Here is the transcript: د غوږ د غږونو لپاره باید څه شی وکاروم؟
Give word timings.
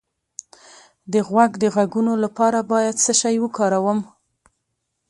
د 1.11 1.13
غوږ 1.27 1.51
د 1.63 1.65
غږونو 1.75 2.13
لپاره 2.23 2.59
باید 2.71 3.01
څه 3.03 3.13
شی 3.21 3.35
وکاروم؟ 3.43 3.99